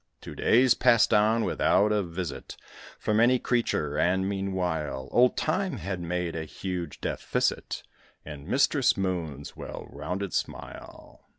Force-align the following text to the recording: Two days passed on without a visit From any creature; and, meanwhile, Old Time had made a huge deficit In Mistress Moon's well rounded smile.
Two 0.19 0.33
days 0.33 0.73
passed 0.73 1.13
on 1.13 1.43
without 1.45 1.91
a 1.91 2.01
visit 2.01 2.57
From 2.97 3.19
any 3.19 3.37
creature; 3.37 3.99
and, 3.99 4.27
meanwhile, 4.27 5.07
Old 5.11 5.37
Time 5.37 5.77
had 5.77 5.99
made 6.01 6.35
a 6.35 6.43
huge 6.43 6.99
deficit 7.01 7.83
In 8.25 8.49
Mistress 8.49 8.97
Moon's 8.97 9.55
well 9.55 9.85
rounded 9.91 10.33
smile. 10.33 11.29